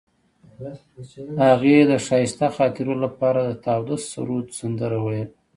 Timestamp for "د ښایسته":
1.89-2.47